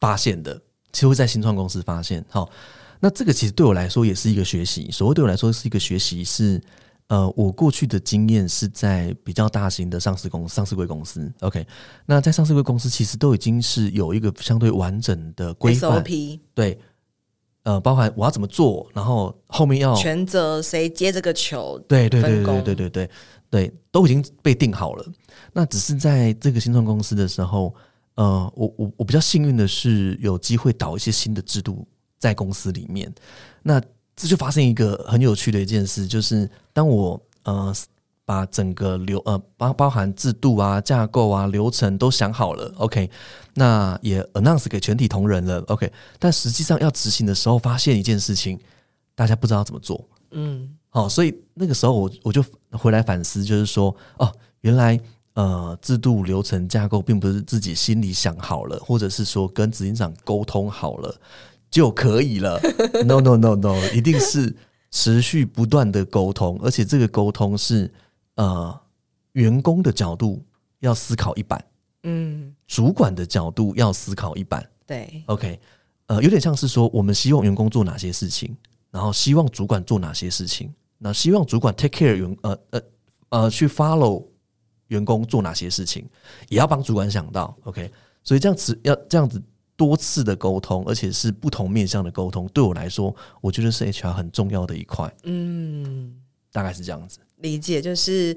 [0.00, 0.60] 发现的，
[0.92, 2.24] 其实会在新创公司发现。
[2.28, 2.50] 好，
[2.98, 4.90] 那这个其实对我来说也是一个学习。
[4.90, 6.60] 所谓对我来说是一个学习，是
[7.08, 11.32] 呃，我过去的经验是在比较大型的上市公司、上市贵公司。
[11.40, 11.66] OK，
[12.06, 16.40] 那在上市贵公司其实都已经是有一个相对完整的规范，SOP。
[16.54, 16.78] 对，
[17.64, 23.10] 呃，包含我要怎么做，然后后面要全责谁接这个球，对对对对对对对对
[23.50, 25.06] 对，都已经被定好了。
[25.52, 27.74] 那只是在这个新创公司的时候。
[28.16, 31.84] 呃，我我我比较幸运的是有机会导一些新的制度
[32.16, 33.12] 在公司里面，
[33.60, 33.82] 那
[34.16, 37.74] 这就发生一个很有趣的一件事，就是当我呃
[38.24, 43.10] 把整个流呃包包含制度啊、架构啊、流程都想好了，OK，
[43.54, 48.58] 那也 announce 给全体同仁了，OK，但实际上要执行的时候，发现一件事情，
[49.14, 54.98] 大家不知道怎么做，嗯，好，所以那个时候我我就回来反思，就是说，哦，原来。
[55.34, 61.12] 呃，制度流程架构并不是自己心里想好了，或者是说跟执行长沟通好了
[61.70, 62.60] 就可以了。
[63.04, 64.54] No No No No，一定是
[64.90, 67.92] 持续不断的沟通，而且这个沟通是
[68.36, 68.80] 呃
[69.32, 70.44] 员工的角度
[70.80, 71.64] 要思考一半，
[72.04, 74.68] 嗯，主管的角度要思考一半。
[74.86, 75.58] 对，OK，
[76.06, 78.56] 呃，有点像是说我们希望员工做哪些事情，
[78.90, 82.80] 然后希望主管做哪些事情，那希望主管 take care 员呃呃
[83.30, 84.26] 呃去 follow。
[84.88, 86.06] 员工做哪些事情，
[86.50, 87.90] 也要帮主管想到，OK。
[88.22, 89.42] 所以这样子要这样子
[89.76, 95.12] 多次的沟通，而且是不同面向的沟通，对我来说，我觉得是 HR 很重要的一块。
[95.24, 96.14] 嗯，
[96.52, 97.18] 大概是这样子。
[97.36, 98.36] 理解就是。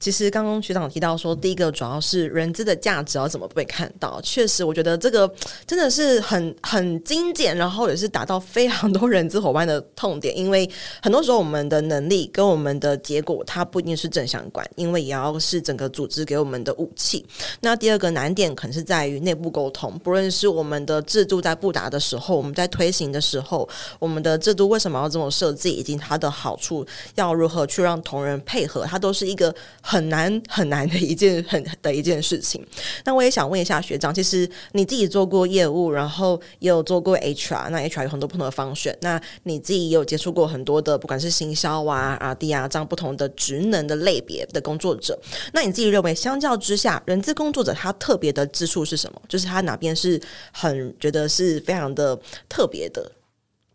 [0.00, 4.18] 其实刚刚学长提到说，第一个主要是人资的价值要怎么被看到。
[4.22, 5.30] 确实，我觉得这个
[5.66, 10.34] 真的是很很精简，然后也是达到非常多人资伙伴的痛点。
[10.34, 10.68] 因为
[11.02, 17.22] 很多时候我们的能力跟我们的结果，它不一定是正相关，因为也要是整个组织给我们的武器。
[17.60, 26.86] 那第二个难点可能是在于内部沟通，不论是我们的制度在布达的时候，我们在推行的时候，我们的制度为什么要这么设计，以及它的好处
[27.16, 29.54] 要如何去让同仁配合，它都是一个。
[29.90, 32.64] 很难很难的一件很的一件事情。
[33.04, 38.96] 那我也想问一下学长，其实你自己做过业务，然后也有做过 HR，那 HR 有很多不同的方选。
[39.00, 45.18] 那你自己也有接触过很多的，不管是行销啊、RD 啊这样不同的职能的类别的工作者。
[45.52, 49.20] 那你自己认为，相较之下，人资工作者他特别的之处是什么？
[49.28, 50.22] 就是他哪边是
[50.52, 52.16] 很觉得是非常的
[52.48, 53.10] 特别的？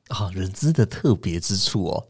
[0.08, 2.06] 啊，人资的特别之处哦。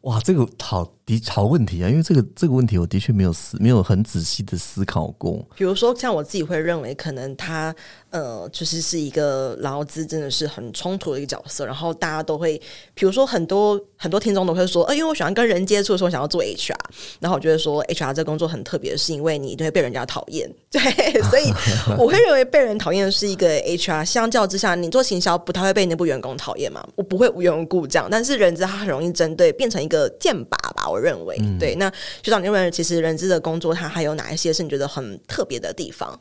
[0.00, 1.88] 哇，这个好的好问题啊！
[1.88, 5.46] 因为这个这个问题，我的确没有思没有很仔细的思考过。
[5.56, 7.74] 比如说，像我自己会认为，可能他。
[8.10, 12.58] 呃，就是是一个劳资真的是很冲突的一个角色，然后大家都会，
[12.94, 16.72] 比如说很多很多听众都会说，呃，因为我喜欢跟人接触的时候，想要做 HR，
[17.20, 20.80] 然后我觉得说 HR 这工作很特别，是因为你一定会被人家讨厌， 对，
[21.24, 21.52] 所以
[21.98, 31.74] 我会认为被人讨厌是一个 HR，相较之下，你做行销不太会被内部员工讨厌嘛，我不会无缘无故这样，但是人资他很容易针对变成一个剑靶吧，认为，嗯、对。
[31.74, 31.90] 那
[32.22, 36.18] 学长，你认为其实人资的工作，它还有哪一些是你觉得很特别的地方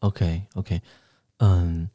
[0.00, 0.80] ？OK，OK，okay, okay.
[1.38, 1.88] 嗯，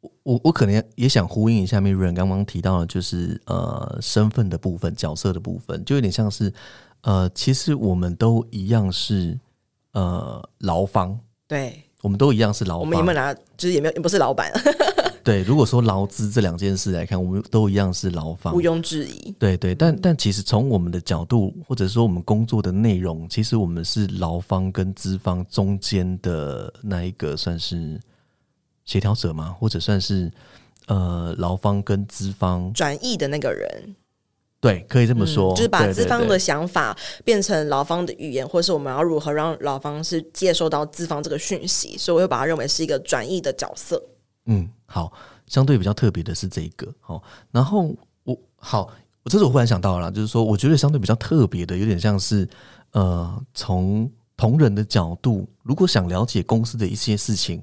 [0.00, 6.52] 我我我可能也想呼应一下 Miriam 刚刚提到的，就是呃身份的部分、角色的部分，就有点像是
[7.02, 9.38] 呃，其实我们都一样是
[9.92, 11.18] 呃劳方，
[11.48, 14.52] 对，我们都一样是劳方，我们有没有拿，就是也没有，也不是老板。
[15.22, 19.34] 对，如果说劳资这两件事来看，我们都一样是劳方，毋庸置疑。
[19.38, 28.00] 对对，但但其实从我们的角度，或者说我们工作的内容，其实我们是劳方跟资方中间的那一个，算是
[28.84, 29.54] 协调者吗？
[29.58, 30.30] 或者算是
[30.86, 33.94] 呃劳方跟资方转译的那个人？
[34.60, 44.02] 对，可以这么说，嗯、就是把资方的想法变成劳方的语言，或是我们要如何让劳方是接收到资方这个讯息，所以我会把它认为是一个转译的角色。
[44.50, 45.10] 嗯，好，
[45.46, 48.90] 相对比较特别的是这个，好，然后我好，
[49.22, 52.48] 我这是我忽然想到了，就是说，我觉得相对比较特别的，有点像是，
[52.90, 57.62] 呃，从同仁的角度，如果想了解公司的一些事情，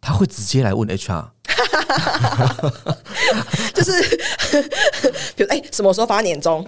[0.00, 1.28] 他会直接来问 HR，
[3.74, 3.92] 就是，
[5.36, 6.66] 比如哎，什么时候发年终？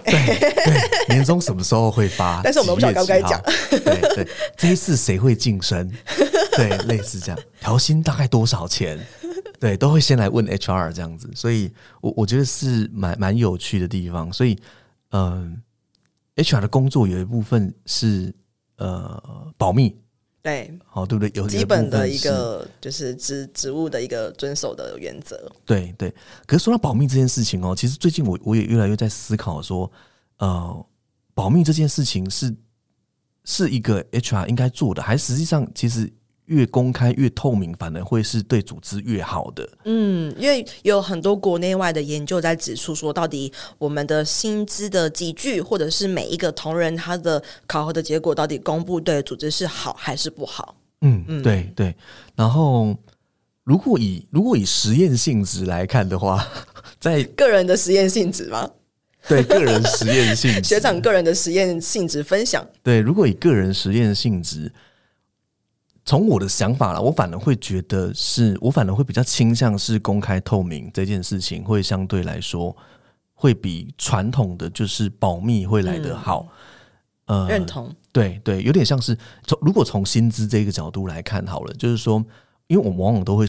[1.09, 2.39] 年终什么时候会发？
[2.43, 3.79] 但是我们不晓得该不该讲，对
[4.13, 5.91] 对，这一次谁会晋升？
[6.55, 9.03] 对，类似这样，调薪大概多少钱？
[9.59, 14.31] 对，都会先来问 HR 这样子，所以我我觉得是蛮蛮有趣的地方。
[14.31, 14.57] 所以，
[15.11, 15.61] 嗯、
[16.35, 18.33] 呃，HR 的工作有一部分是
[18.77, 19.95] 呃保密，
[20.41, 21.31] 对，好，对不对？
[21.35, 25.51] 有基本的一个就是职职务的一个遵守的原则。
[25.65, 26.13] 对对，
[26.45, 29.91] 可是说到保密这件事情哦，其实最近我我也越来越在思考说，
[30.37, 30.85] 呃，
[31.33, 32.55] 保密这件事情是
[33.43, 36.11] 是一个 HR 应该做的，还是实际上其实
[36.45, 39.67] 越公开越透明，反而会是对组织越好的。
[39.85, 50.75] 嗯，因为有很多国内外的研究在指出说，到底我们的薪资的集聚，或者是每一个同仁他的考核的结果，到底公布对组织是好还是不好？
[51.01, 51.95] 嗯，嗯对对。
[52.35, 52.95] 然后，
[53.63, 56.47] 如果以如果以实验性质来看的话，
[57.01, 58.69] 在个人的实验性质吗？
[59.27, 62.63] 对，个人实验性质， 学长个人的实验性质分享。
[62.83, 64.71] 对，如果以个人实验性质。
[66.05, 72.75] 从我的想法啦，我反而会觉得是，我反而会比较倾向是公开透明这件事情，会相对来说
[73.33, 76.47] 会比传统的就是保密会来得好。
[77.25, 77.91] 嗯、呃，认同。
[78.11, 82.23] 对对，有点像是从如果从薪资这个角度来看好了，就是说，
[82.67, 83.47] 因为我们往往都会。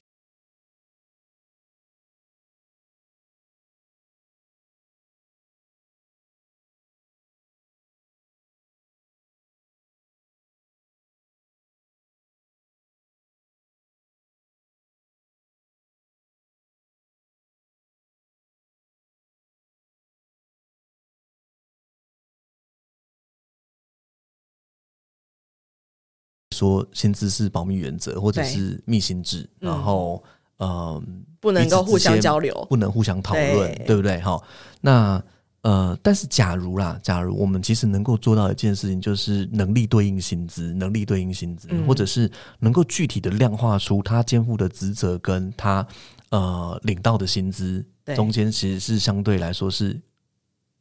[26.56, 30.22] 说薪资是保密原则，或者是密薪制，然后
[30.58, 31.02] 嗯、呃，
[31.38, 34.18] 不能够互相交流，不能互相讨论，对，不对？
[34.22, 34.42] 哈，
[34.80, 35.22] 那
[35.60, 45.86] 呃，但是假如啦，假如我们其实能够做到一件事情，就是能力对应薪资，能力对应薪资，嗯、或者是能够具体的量化出他肩负的职责跟他
[46.30, 50.00] 呃领到的薪资中间，其实是相对来说是。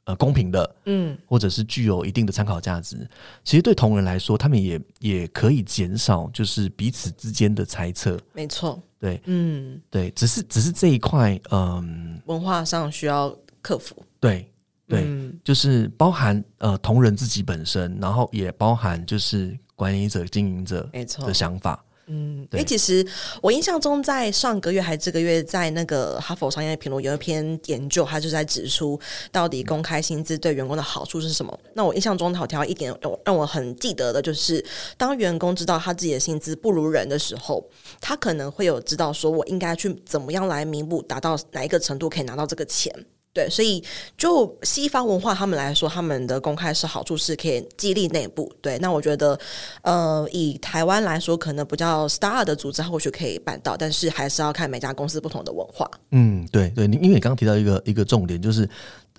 [0.05, 3.09] 呃，公平的，嗯，或者是具有一定的参考价值，
[3.43, 8.19] 其实对同仁来说，他们也也可以减少就是彼此之间的猜测。
[8.31, 13.95] 没错，对，嗯，对，只是只是这一块，嗯，文化上需要克服。
[14.19, 14.47] 对，
[14.87, 20.89] 对，嗯，就是包含呃同仁自己本身，然后也包含就是管理者、经营者
[21.19, 21.83] 的想法。
[22.07, 23.05] 嗯，因为其实
[23.41, 28.99] 我印象中，在上个月还是这个月，在那个哈佛商业评论有一篇研究，它就在指出
[29.31, 31.59] 到底公开薪资对员工的好处是什么。
[31.73, 34.63] 那我印象中，好调一点让我很记得的就是，
[34.97, 37.67] 当员工知道他自己的薪资不如人的时候，
[37.99, 42.93] 他可能会有知道说，我应该去怎么样来弥补，达到哪一个程度可以拿到这个钱。
[43.36, 43.84] 对，所以
[44.17, 48.50] 就西方文化他们来说，他们的公开是好处是可以激励内部。
[48.62, 49.38] 对，那我觉得，
[49.82, 55.91] 呃，以台湾来说，可能比较 star 的组织或许可以办到，但是还是要看每家公司不同的文化。
[56.12, 58.67] 嗯，对对，因为你刚刚提到一个一个重点就是。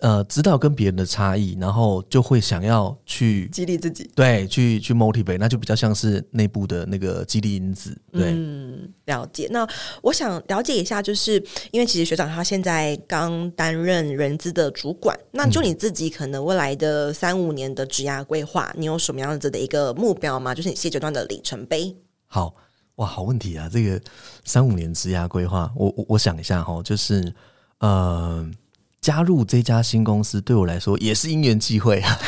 [0.00, 7.96] 呃，知道跟别人的差异，然后就会想要去激励自己，对，去去 motivate，那就比较像是内部的那个激励因子。
[8.12, 9.48] 对，嗯，了解。
[9.50, 9.66] 那
[10.02, 20.54] 我想了解一下，就是因为其实学长他现在刚担任人资的主管，那就你自己可能未来的三五年的职涯规划，你有什么样子的一个目标吗？
[20.54, 21.96] 就是你现阶段的里程碑。
[22.26, 22.54] 好
[22.96, 23.66] 哇，好问题啊！
[23.72, 23.98] 这个
[24.44, 27.32] 三五年职涯规划，我我我想一下哈，就是
[27.78, 28.46] 呃。
[29.06, 32.18] 加入这家新公司对我来说也是因缘际会啊。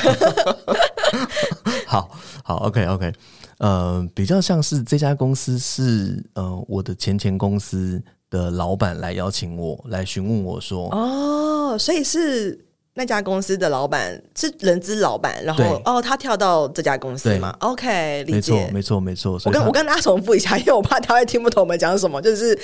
[1.85, 2.09] 好
[2.45, 3.13] 好，OK OK，
[3.59, 12.65] 呃，比较像是这家公司是呃我的前前公司的老板来邀请我来询问我说，哦，所以是。
[12.99, 19.43] 那家公司的老板是人资老板，然后哦，他跳到这家公司嘛？OK，理解，没错，没错，没错。
[19.45, 22.21] 我跟我跟大家重复一下，因为我怕他会听不懂我们讲什么。
[22.21, 22.59] 就是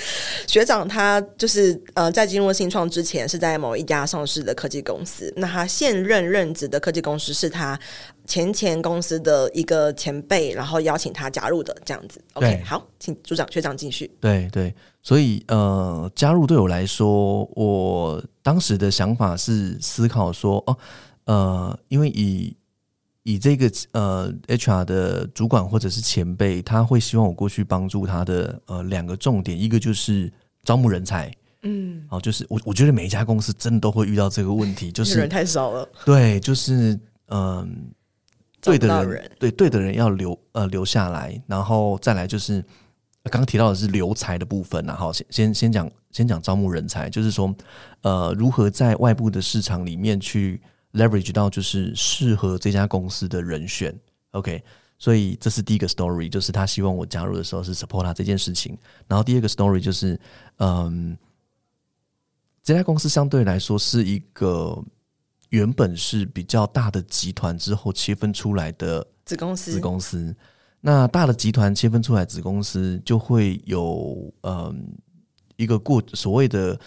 [0.45, 7.79] 学长他就是呃，在进入新创之前是在某一家上市的科技公司，那他现任任职的科技公司是他
[8.25, 12.19] 前前公司的一个前辈，然后邀请他加入的这样子。
[12.33, 14.09] OK，好，请组长学长继续。
[14.19, 14.73] 对对。
[15.01, 20.77] 所以，呃，加入对我来说，我当时的想法是思考说，哦，
[21.25, 22.57] 呃，因为以
[23.21, 30.31] 以这个呃 HR 的主管或者是前辈，他会希望我过去帮助他的呃两个重点，一个就是
[30.63, 37.67] 招募人才，嗯，哦，就是我我觉得每一家公司真的都会遇到这个问题，就是人太少了，对，就是嗯、呃，
[38.65, 42.63] 对的人，人对对的人要留呃留下来，然后再来就是。
[43.31, 47.51] 刚刚提到的是留才的部分，然后先先先讲先讲招募人才，就是说，
[48.01, 50.61] 呃，如何在外部的市场里面去
[50.93, 53.99] leverage 到就是适合这家公司的人选。
[54.29, 54.63] OK，
[54.99, 58.77] 所以这是第一个 story，就是他希望我加入的时候是 support 他这件事情。
[59.07, 60.19] 然后第二个 story 就是，
[60.57, 61.17] 嗯，
[62.61, 64.79] 这家公司相对来说是一个
[65.55, 70.35] 原本是比较大的集团之后切分出来的子公司，子公司。
[70.81, 74.85] 那大的集团切分出来子公司，就会有嗯
[75.55, 76.77] 一个过所谓的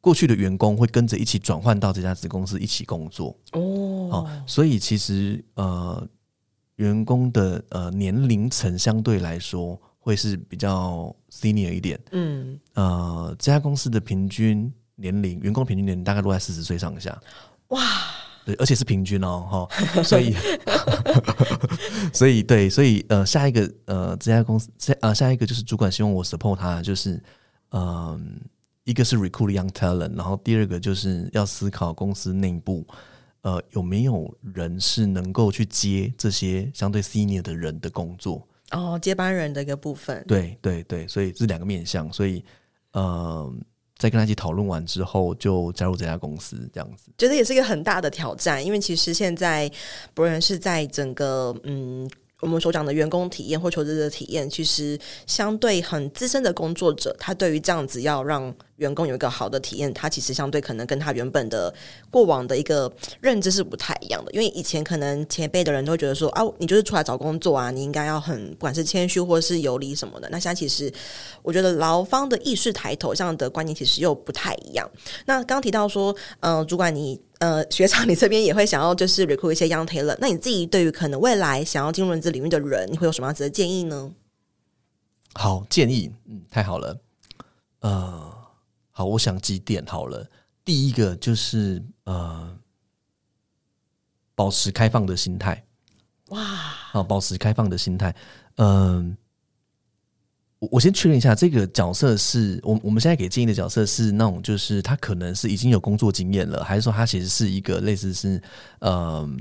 [0.00, 6.06] 过去的员工会跟着一起转换到这家子公司一起工作哦，好，所以其实呃
[6.76, 11.98] 员工的呃年龄层相对来说会是比较 senior 一点。
[12.10, 17.16] 嗯，呃，这家公司的平均年龄，员工平均年龄大概落在四十岁上下。
[17.72, 17.80] 哇，
[18.44, 19.68] 对，而且是平均哦，哈，
[20.04, 20.34] 所以，
[22.12, 27.12] 所以对，所以呃，下一个呃，这家公司下呃，下一个就是主管希望我 support 他，就是
[27.70, 28.20] 嗯、呃，
[28.84, 32.86] 一个是 recruit young talent，然后第二个就是要思考公司内部
[33.40, 42.44] 呃有没有人是能够去接这些相对 senior 的人的工作哦，接班人的一个部分，对对对，所以这两个面向，所以
[42.92, 43.50] 呃。
[44.02, 49.70] 在跟他一起讨论完之后，就加入这家公司，这样子，觉得也是一个很大的挑战，因为其实现在
[50.14, 52.10] 博人是在整个嗯。
[52.42, 61.72] 我们所讲的员工体验或求职者体验，其实相对很资深的工作者，他对于这样子要让员工有一个好的体验，他其实相对可能跟他原本的
[62.10, 64.32] 过往的一个认知是不太一样的。
[64.32, 70.28] 因为以前可能前辈的人都觉得说啊，你就是出来找工作啊，你应该要很不管是谦虚或是有礼什么的。
[70.28, 70.92] 那现在其实
[71.44, 74.90] 我觉得劳方的意识抬头这样的观念其实又不太一样。
[75.26, 77.20] 那刚提到说，嗯、主管你。
[77.42, 84.12] 呃，学长，你这边也会想要就是 recruit 一些 young talent，那你自己对于可能未来想要进入人资领域的人，你会有什么样子的建议呢？
[85.34, 86.96] 好，建议，嗯，太好了，
[87.80, 88.32] 呃，
[88.92, 90.24] 好，我想几点好了。
[90.64, 92.56] 第一个就是呃，
[94.36, 95.64] 保持开放的心态。
[96.28, 98.14] 哇，好，保持开放的心态，
[98.54, 99.21] 嗯、呃。
[100.70, 108.40] 我先确认一下，这个角色是我我们现在给建议的角色是那种，就是他可能是已经有工作经验了，还是说他其实是一个类似是
[108.78, 109.36] 嗯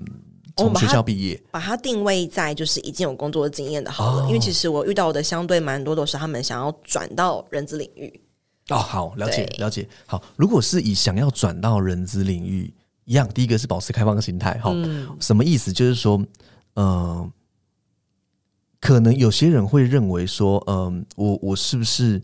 [0.58, 8.22] 从学校毕业，把它定位在就是已经有工作经验的好了，哦，因为其实我遇到的相对蛮多都是他们想要转到人资领域。
[8.70, 9.88] 哦，好，了解了解。
[10.06, 12.74] 好，如果是以想要转到人资领域
[13.06, 14.60] 一样，第一个是保持开放的心态。
[14.60, 15.72] 哈，嗯，什么意思？
[15.72, 16.18] 就是说，
[16.76, 17.32] 嗯，呃。
[18.82, 22.22] 可能有些人会认为说，嗯、呃，我我是不是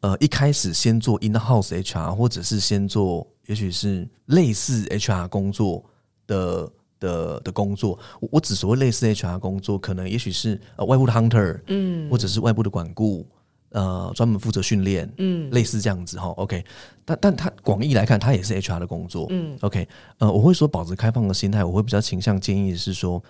[0.00, 5.84] 呃一开始先做 in-house HR，或者是先做，也许是类似 HR 工作
[6.28, 6.70] 的
[7.00, 7.98] 的的工作。
[8.20, 13.26] 我我只所谓类似 HR 工作，可能也许是呃外部的 hunter，嗯，或者是外部的管顾，
[13.70, 16.28] 呃，专门负责训练，嗯，类似这样子哈。
[16.36, 16.64] OK，
[17.04, 19.88] 但但他广义来看，他也是 HR 的工作，嗯，OK，
[20.18, 23.20] 呃，我会说保持开放的心态，我会比较倾向建议是说，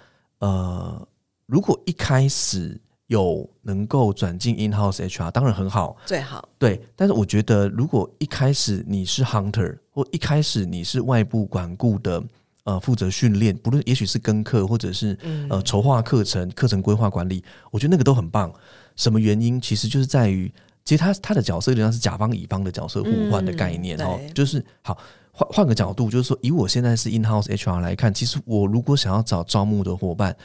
[0.41, 1.09] 呃。
[1.51, 6.49] 如果一开始有能够转进 in-house HR，当然很好，最好。
[6.57, 12.23] 对，但是我觉得，如果一开始你是 hunter，或一开始你是外部管顾的，
[12.63, 17.43] 呃，负责训练，不论也许是跟课，或者是呃筹划课程、课程规划管理，
[17.73, 18.53] 我觉得那个都很棒。
[18.95, 19.61] 什么原因？
[19.61, 20.49] 其实就是在于，
[20.85, 24.97] 其实他他的角色有点像是甲方乙方的角色互换的概念哦，就是好
[25.33, 30.37] 换换个角度，就是说，以我现在是 in-house HR 来看，其实我如果想要找招募的伙伴。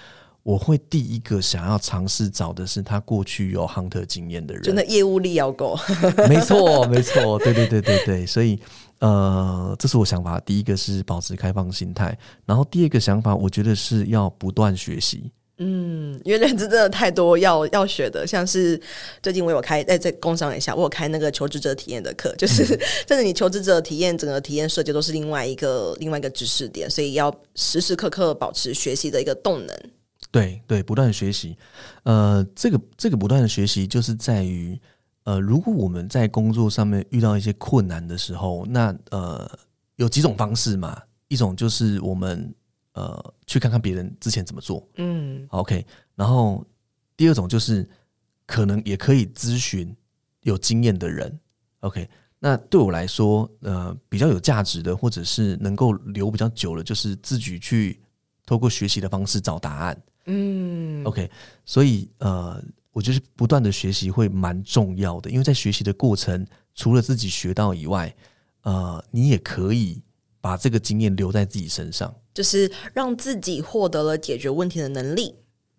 [0.45, 5.75] 我会第一个想要尝试找的是他过去有 hunter 经验的人，真的业务力要够。
[6.29, 8.59] 没错，没错，对对对对对，所以
[8.99, 10.39] 呃，这是我想法。
[10.41, 12.15] 第一个是保持开放心态，
[12.45, 15.31] 然后第二个想法，我觉得是要不断学习。
[15.57, 18.79] 嗯，因为认知真的太多要要学的，像是
[19.23, 29.75] 最近我有开哎，再工商一下，我有开那个求职者体验的课，就是 真的你求职者体验整个体验设计都是另外一个另外一个知识点，所以要时时刻刻保持学习的一个动能。
[30.35, 31.57] 对对，不断学习，
[32.03, 34.77] 呃，这个这个不断的学习，就是在于，
[35.23, 39.49] 呃，如果我们在工作上面遇到一些困难的时候，那呃，
[39.95, 42.53] 有几种方式嘛，一种就是我们
[42.95, 46.61] 呃去看看别人之前怎么做，嗯，OK，然后
[47.15, 47.87] 第二种就是
[48.45, 49.95] 可能也可以咨询
[50.41, 51.39] 有经验的人
[51.79, 52.09] ，OK，
[52.39, 58.01] 那对我来说，呃，比较有价值的，或者是能够留比较久的，就是自己去
[58.45, 59.97] 透过学习的方式找答案。
[60.25, 61.29] 嗯，OK，
[61.65, 68.15] 所以呃，我觉得不断的学习会蛮重要的，因为在学习的过程，除了自己学到以外，
[68.63, 70.01] 呃，你也可以
[70.41, 75.35] 把这个经验留在自己身上，就是让自己获得了解决问题的能力。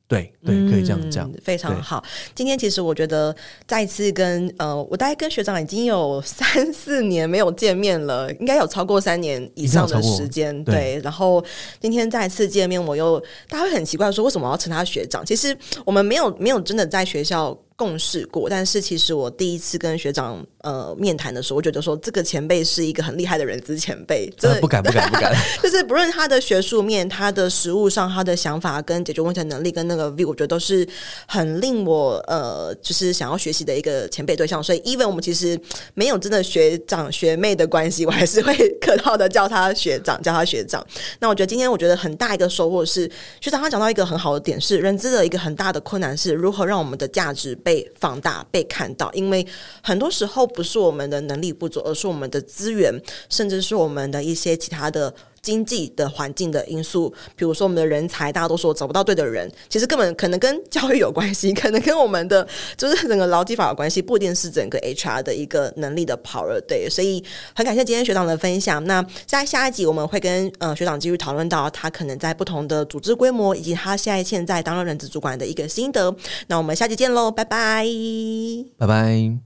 [0.09, 2.03] 对对，可以这样讲，嗯，非常好。
[2.35, 3.35] 今天其实我觉得
[3.67, 10.55] 再次跟呃，我大概跟学长已经有三四年没有见面了，应该有超过三年以上的时间。
[10.65, 11.45] 对，对，然后
[11.81, 15.27] 今天再次见面，我又大家会很奇怪说，为什么我要称他学长？
[15.27, 25.31] 其实我们没有没有真的在学校共事过，但是其实我第一次跟学长呃面谈的时候，我觉得说这个前辈是一个很厉害的人资前辈，真的、呃、不敢不敢不敢，
[25.63, 30.89] 就是不论他的学术面、他的实务上、他的想法跟解决问题的能力跟那个 view，我觉得都是
[31.27, 34.63] 很令我呃就是想要学习的一个前辈对象。
[34.63, 35.61] 所以，even 我们其实
[35.93, 40.83] 没有真的学长学妹的关系，我还是会客套的叫他学长，叫他学长。
[41.21, 43.07] 那我觉得今天我觉得很大一个收获是
[43.39, 47.55] 学长他讲到一个很好的点是，人资的一个很大的困难是如何让我们的价值。
[47.67, 49.45] 被放大、被看到，因为
[49.83, 52.95] 很多时候不是我们的能力不足，而是我们的资源，
[53.29, 55.13] 甚至是我们的一些其他的。
[55.47, 62.45] 经济的环境的因素，比如说我们的人才，大家都说找不到对的人，其实根本可能跟教育有关系，可能跟我们的
[62.77, 66.61] 就是整个劳基法有关系，不一定是整个 HR 的一个能力的跑了。
[66.67, 67.23] 对，所以
[67.55, 68.85] 很感谢今天学长的分享。
[68.87, 76.13] 那在下一集我们会跟呃学长继续讨论到他可能在不同的组织规模，以及他现在现在担任人资主管的一个心得。
[76.49, 77.87] 那我们下期见喽，拜拜，
[78.77, 79.46] 拜拜。